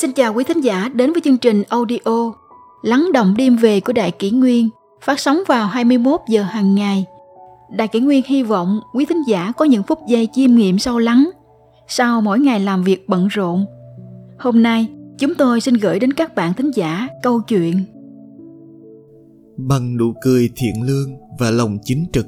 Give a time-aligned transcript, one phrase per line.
[0.00, 2.32] Xin chào quý thính giả đến với chương trình audio
[2.82, 4.68] Lắng động đêm về của Đại Kỷ Nguyên
[5.02, 7.04] phát sóng vào 21 giờ hàng ngày.
[7.76, 10.98] Đại Kỷ Nguyên hy vọng quý thính giả có những phút giây chiêm nghiệm sâu
[10.98, 11.30] lắng
[11.88, 13.66] sau mỗi ngày làm việc bận rộn.
[14.38, 14.88] Hôm nay,
[15.18, 17.84] chúng tôi xin gửi đến các bạn thính giả câu chuyện
[19.56, 22.26] Bằng nụ cười thiện lương và lòng chính trực,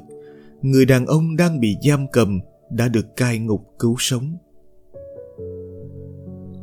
[0.61, 4.37] người đàn ông đang bị giam cầm đã được cai ngục cứu sống.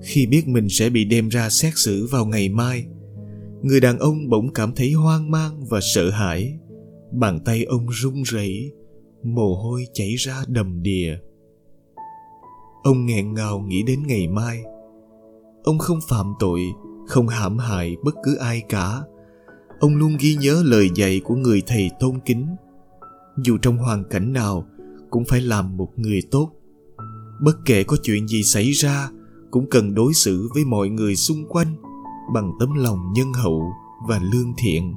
[0.03, 2.87] Khi biết mình sẽ bị đem ra xét xử vào ngày mai,
[3.63, 6.59] người đàn ông bỗng cảm thấy hoang mang và sợ hãi.
[7.13, 8.73] Bàn tay ông run rẩy,
[9.23, 11.19] mồ hôi chảy ra đầm đìa.
[12.83, 14.63] Ông nghẹn ngào nghĩ đến ngày mai.
[15.65, 16.61] Ông không phạm tội,
[17.07, 19.03] không hãm hại bất cứ ai cả.
[19.81, 22.47] Ông luôn ghi nhớ lời dạy của người thầy tôn kính.
[23.45, 24.67] Dù trong hoàn cảnh nào,
[25.11, 26.53] cũng phải làm một người tốt.
[27.41, 29.11] Bất kể có chuyện gì xảy ra,
[29.51, 31.77] cũng cần đối xử với mọi người xung quanh
[32.35, 33.73] bằng tấm lòng nhân hậu
[34.09, 34.95] và lương thiện.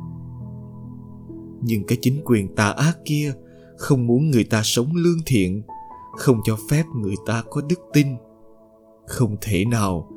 [1.61, 3.33] Nhưng cái chính quyền tà ác kia
[3.77, 5.61] không muốn người ta sống lương thiện,
[6.17, 8.07] không cho phép người ta có đức tin.
[9.07, 10.11] Không thể nào,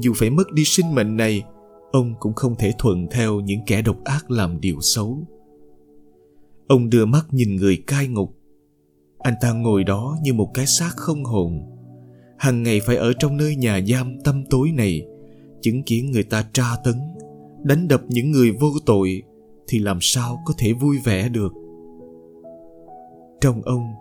[0.00, 1.42] dù phải mất đi sinh mệnh này,
[1.92, 5.26] ông cũng không thể thuận theo những kẻ độc ác làm điều xấu.
[6.68, 8.36] Ông đưa mắt nhìn người cai ngục.
[9.18, 11.79] Anh ta ngồi đó như một cái xác không hồn
[12.40, 15.06] hàng ngày phải ở trong nơi nhà giam tâm tối này,
[15.60, 16.94] chứng kiến người ta tra tấn,
[17.62, 19.22] đánh đập những người vô tội,
[19.68, 21.52] thì làm sao có thể vui vẻ được?
[23.40, 23.92] Trong ông,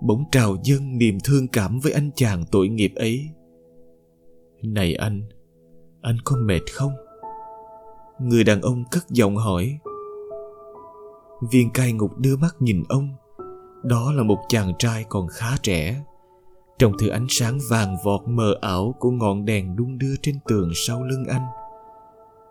[0.00, 3.28] bỗng trào dâng niềm thương cảm với anh chàng tội nghiệp ấy.
[4.62, 5.22] Này anh
[6.02, 6.92] anh có mệt không?
[8.20, 9.78] Người đàn ông cất giọng hỏi.
[11.50, 13.08] Viên cai ngục đưa mắt nhìn ông,
[13.82, 16.02] đó là một chàng trai còn khá trẻ
[16.82, 20.70] trong thứ ánh sáng vàng vọt mờ ảo của ngọn đèn đung đưa trên tường
[20.74, 21.46] sau lưng anh,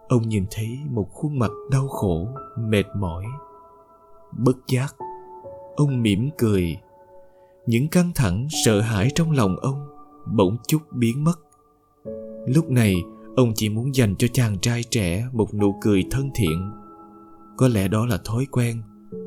[0.08, 2.28] ông nhìn thấy một khuôn mặt đau khổ,
[2.60, 3.26] mệt mỏi,
[4.38, 4.96] bất giác.
[5.76, 6.78] Ông mỉm cười.
[7.66, 9.88] Những căng thẳng, sợ hãi trong lòng ông
[10.36, 11.40] bỗng chút biến mất.
[12.46, 12.96] Lúc này,
[13.36, 16.72] ông chỉ muốn dành cho chàng trai trẻ một nụ cười thân thiện.
[17.58, 18.82] Có lẽ đó là thói quen,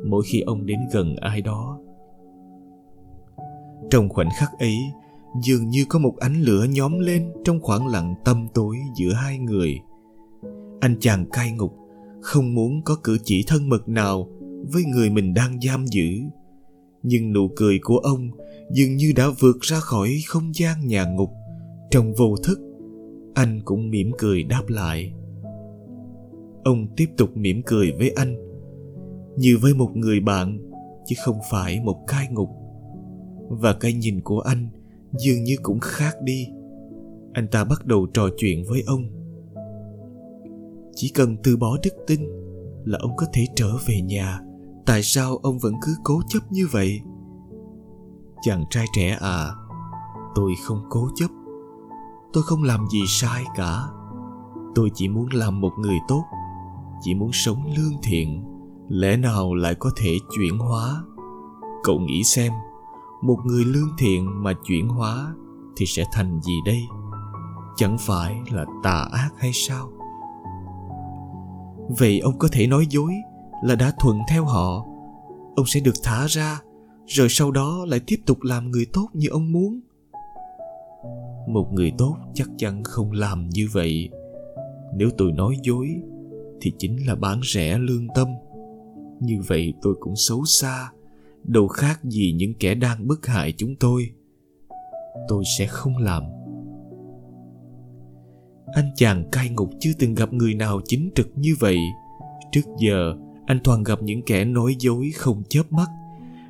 [0.07, 1.79] mỗi khi ông đến gần ai đó
[3.91, 4.77] trong khoảnh khắc ấy,
[5.43, 9.39] dường như có một ánh lửa nhóm lên trong khoảng lặng tâm tối giữa hai
[9.39, 9.79] người.
[10.81, 11.75] Anh chàng cai ngục
[12.21, 14.29] không muốn có cử chỉ thân mật nào
[14.73, 16.21] với người mình đang giam giữ.
[17.03, 18.31] Nhưng nụ cười của ông
[18.71, 21.31] dường như đã vượt ra khỏi không gian nhà ngục.
[21.91, 22.61] Trong vô thức,
[23.35, 25.13] anh cũng mỉm cười đáp lại.
[26.65, 28.37] Ông tiếp tục mỉm cười với anh.
[29.37, 30.59] Như với một người bạn,
[31.07, 32.49] chứ không phải một cai ngục
[33.49, 34.69] và cái nhìn của anh
[35.13, 36.49] dường như cũng khác đi.
[37.33, 39.05] Anh ta bắt đầu trò chuyện với ông.
[40.95, 42.21] Chỉ cần từ bỏ đức tin
[42.85, 44.41] là ông có thể trở về nhà.
[44.87, 47.01] Tại sao ông vẫn cứ cố chấp như vậy?
[48.43, 49.51] Chàng trai trẻ à
[50.35, 51.31] tôi không cố chấp.
[52.33, 53.83] Tôi không làm gì sai cả.
[54.75, 56.25] Tôi chỉ muốn làm một người tốt.
[57.01, 58.45] Chỉ muốn sống lương thiện.
[58.89, 61.03] Lẽ nào lại có thể chuyển hóa?
[61.83, 62.53] Cậu nghĩ xem
[63.25, 65.35] một người lương thiện mà chuyển hóa
[65.77, 66.81] thì sẽ thành gì đây?
[67.77, 69.91] Chẳng phải là tà ác hay sao?
[71.99, 73.13] Vậy ông có thể nói dối
[73.63, 74.87] là đã thuận theo họ.
[75.57, 76.61] Ông sẽ được thả ra,
[77.07, 79.81] rồi sau đó lại tiếp tục làm người tốt như ông muốn.
[81.49, 84.11] Một người tốt chắc chắn không làm như vậy.
[84.97, 85.89] Nếu tôi nói dối
[86.61, 88.29] thì chính là bán rẻ lương tâm.
[89.21, 90.91] Như vậy tôi cũng xấu xa
[91.45, 94.11] đâu khác gì những kẻ đang bức hại chúng tôi.
[95.29, 96.23] Tôi sẽ không làm.
[98.75, 101.79] Anh chàng cai ngục chưa từng gặp người nào chính trực như vậy.
[102.53, 103.15] Trước giờ,
[103.47, 105.89] anh toàn gặp những kẻ nói dối không chớp mắt,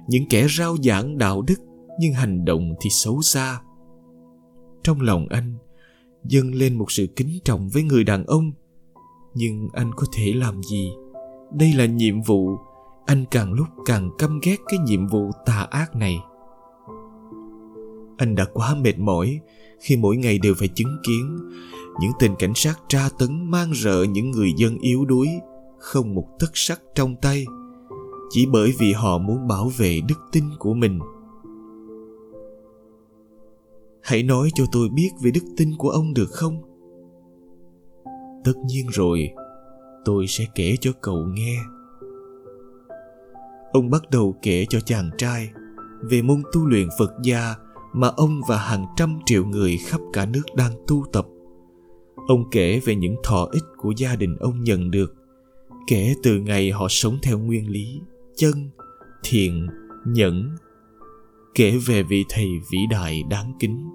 [0.08, 1.60] những kẻ rao giảng đạo đức,
[2.00, 3.60] nhưng hành động thì xấu xa.
[4.82, 5.54] Trong lòng anh,
[6.24, 8.52] dâng lên một sự kính trọng với người đàn ông.
[9.34, 10.90] Nhưng anh có thể làm gì?
[11.52, 12.56] Đây là nhiệm vụ
[13.06, 16.18] anh càng lúc càng căm ghét cái nhiệm vụ tà ác này.
[18.16, 19.40] Anh đã quá mệt mỏi
[19.80, 21.38] khi mỗi ngày đều phải chứng kiến
[22.00, 25.28] những tên cảnh sát tra tấn mang rợ những người dân yếu đuối,
[25.78, 27.46] không một tấc sắt trong tay,
[28.30, 30.98] chỉ bởi vì họ muốn bảo vệ đức tin của mình.
[34.02, 36.62] Hãy nói cho tôi biết về đức tin của ông được không?
[38.44, 39.30] Tất nhiên rồi,
[40.04, 41.58] tôi sẽ kể cho cậu nghe
[43.74, 45.50] ông bắt đầu kể cho chàng trai
[46.02, 47.54] về môn tu luyện Phật gia
[47.92, 51.26] mà ông và hàng trăm triệu người khắp cả nước đang tu tập.
[52.28, 55.14] ông kể về những thọ ích của gia đình ông nhận được,
[55.86, 58.00] kể từ ngày họ sống theo nguyên lý,
[58.36, 58.70] chân,
[59.24, 59.66] thiện,
[60.06, 60.56] nhẫn,
[61.54, 63.90] kể về vị thầy vĩ đại đáng kính.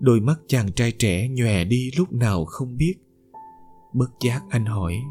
[0.00, 2.94] Đôi mắt chàng trai trẻ nhòe đi lúc nào không biết.
[3.94, 5.02] Bất giác anh hỏi,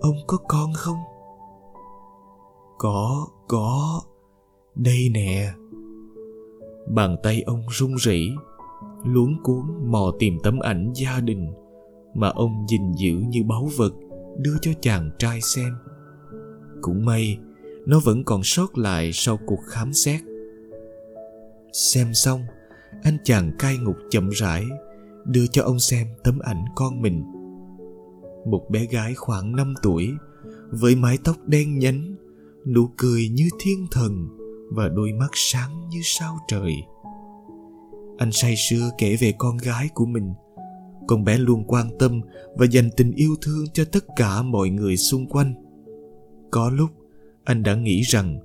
[0.00, 0.98] ông có con không?
[2.78, 4.02] Có có.
[4.74, 5.52] Đây nè.
[6.88, 8.30] Bàn tay ông run rẩy,
[9.04, 11.52] luống cuốn mò tìm tấm ảnh gia đình
[12.14, 13.92] mà ông gìn giữ như báu vật,
[14.38, 15.74] đưa cho chàng trai xem.
[16.80, 17.38] Cũng may,
[17.86, 20.20] nó vẫn còn sót lại sau cuộc khám xét.
[21.72, 22.40] Xem xong,
[23.02, 24.64] anh chàng cai ngục chậm rãi,
[25.24, 27.24] đưa cho ông xem tấm ảnh con mình.
[28.46, 30.10] Một bé gái khoảng 5 tuổi,
[30.70, 32.14] với mái tóc đen nhánh
[32.66, 34.28] nụ cười như thiên thần
[34.70, 36.74] và đôi mắt sáng như sao trời.
[38.18, 40.32] Anh say sưa kể về con gái của mình.
[41.06, 42.20] Con bé luôn quan tâm
[42.54, 45.54] và dành tình yêu thương cho tất cả mọi người xung quanh.
[46.50, 46.90] Có lúc,
[47.44, 48.40] anh đã nghĩ rằng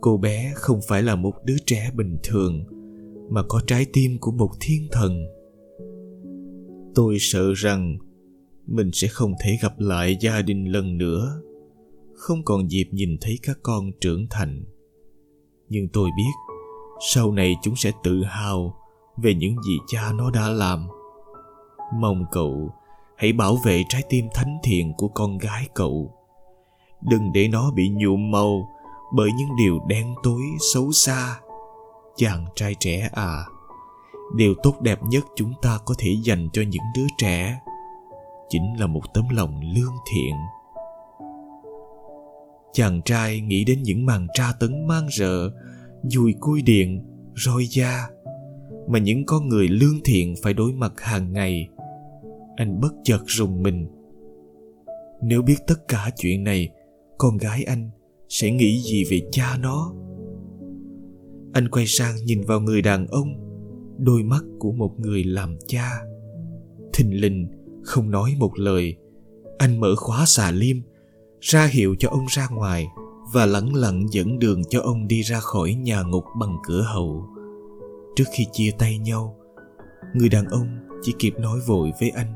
[0.00, 2.64] cô bé không phải là một đứa trẻ bình thường,
[3.30, 5.26] mà có trái tim của một thiên thần.
[6.94, 7.98] Tôi sợ rằng
[8.66, 11.40] mình sẽ không thể gặp lại gia đình lần nữa
[12.16, 14.64] không còn dịp nhìn thấy các con trưởng thành.
[15.68, 16.32] Nhưng tôi biết,
[17.14, 18.76] sau này chúng sẽ tự hào
[19.16, 20.88] về những gì cha nó đã làm.
[21.94, 22.70] Mong cậu
[23.16, 26.14] hãy bảo vệ trái tim thánh thiện của con gái cậu.
[27.10, 28.68] Đừng để nó bị nhuộm màu
[29.14, 30.42] bởi những điều đen tối
[30.74, 31.40] xấu xa.
[32.16, 33.44] Chàng trai trẻ à
[34.32, 37.60] điều tốt đẹp nhất chúng ta có thể dành cho những đứa trẻ
[38.48, 40.34] chính là một tấm lòng lương thiện
[42.74, 45.50] chàng trai nghĩ đến những màn tra tấn mang rợ,
[46.02, 47.02] dùi cui điện,
[47.36, 48.08] roi da,
[48.88, 51.68] mà những con người lương thiện phải đối mặt hàng ngày.
[52.56, 53.86] Anh bất chợt rùng mình.
[55.22, 56.68] Nếu biết tất cả chuyện này,
[57.18, 57.90] con gái anh
[58.28, 59.92] sẽ nghĩ gì về cha nó?
[61.52, 63.34] Anh quay sang nhìn vào người đàn ông,
[63.98, 65.90] đôi mắt của một người làm cha.
[66.92, 67.48] Thình lình,
[67.82, 68.96] không nói một lời,
[69.58, 70.76] anh mở khóa xà liêm
[71.44, 72.92] ra hiệu cho ông ra ngoài
[73.32, 77.28] và lẳng lặng dẫn đường cho ông đi ra khỏi nhà ngục bằng cửa hậu.
[78.16, 79.36] Trước khi chia tay nhau,
[80.14, 80.66] người đàn ông
[81.02, 82.34] chỉ kịp nói vội với anh,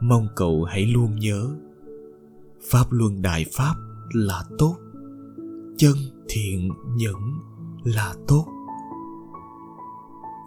[0.00, 1.48] mong cậu hãy luôn nhớ,
[2.70, 3.74] pháp luân đại pháp
[4.12, 4.76] là tốt,
[5.76, 5.94] chân
[6.28, 7.38] thiện nhẫn
[7.84, 8.46] là tốt.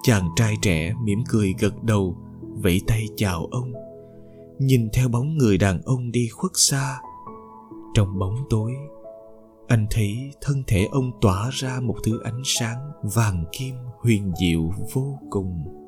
[0.03, 2.17] Chàng trai trẻ mỉm cười gật đầu,
[2.63, 3.73] vẫy tay chào ông,
[4.59, 6.99] nhìn theo bóng người đàn ông đi khuất xa
[7.93, 8.71] trong bóng tối.
[9.67, 14.61] Anh thấy thân thể ông tỏa ra một thứ ánh sáng vàng kim huyền diệu
[14.93, 15.80] vô cùng.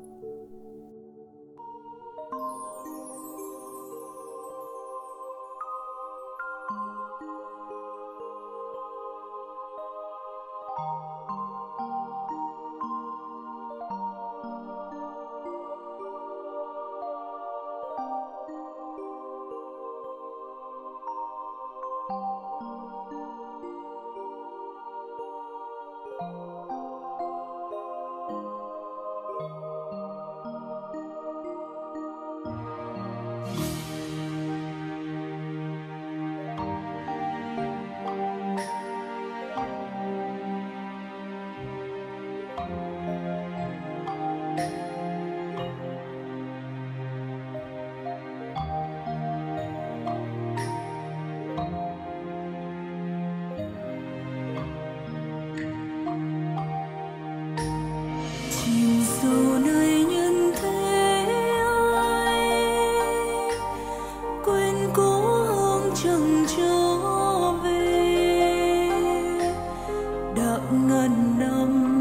[70.94, 71.93] ngàn năm.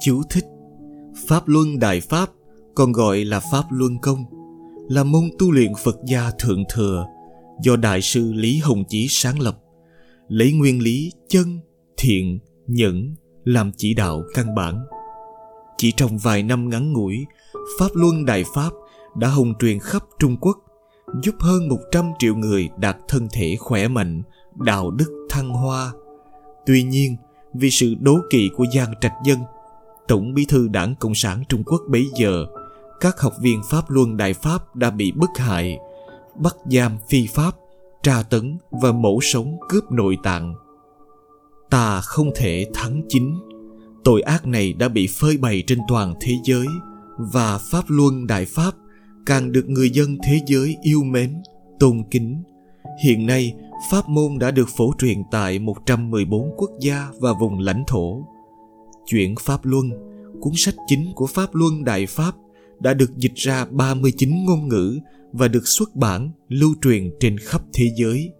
[0.00, 0.44] Chú thích
[1.28, 2.30] Pháp Luân Đại Pháp
[2.74, 4.24] còn gọi là Pháp Luân Công
[4.88, 7.06] là môn tu luyện Phật gia Thượng Thừa
[7.62, 9.58] do Đại sư Lý Hồng Chí sáng lập
[10.28, 11.60] lấy nguyên lý chân,
[11.96, 13.14] thiện, nhẫn
[13.44, 14.84] làm chỉ đạo căn bản.
[15.76, 17.26] Chỉ trong vài năm ngắn ngủi,
[17.78, 18.70] Pháp Luân Đại Pháp
[19.16, 20.58] đã hồng truyền khắp Trung Quốc,
[21.22, 24.22] giúp hơn 100 triệu người đạt thân thể khỏe mạnh,
[24.56, 25.92] đạo đức thăng hoa.
[26.66, 27.16] Tuy nhiên,
[27.54, 29.38] vì sự đố kỵ của Giang Trạch Dân
[30.10, 32.46] Tổng bí thư đảng Cộng sản Trung Quốc bấy giờ,
[33.00, 35.78] các học viên Pháp Luân Đại Pháp đã bị bức hại,
[36.36, 37.54] bắt giam phi pháp,
[38.02, 40.54] tra tấn và mổ sống cướp nội tạng.
[41.70, 43.38] Ta không thể thắng chính.
[44.04, 46.66] Tội ác này đã bị phơi bày trên toàn thế giới
[47.18, 48.74] và Pháp Luân Đại Pháp
[49.26, 51.42] càng được người dân thế giới yêu mến,
[51.80, 52.42] tôn kính.
[53.04, 53.54] Hiện nay,
[53.90, 58.24] Pháp môn đã được phổ truyền tại 114 quốc gia và vùng lãnh thổ.
[59.10, 59.90] Chuyển Pháp Luân,
[60.40, 62.34] cuốn sách chính của Pháp Luân Đại Pháp
[62.80, 64.98] đã được dịch ra 39 ngôn ngữ
[65.32, 68.32] và được xuất bản, lưu truyền trên khắp thế giới.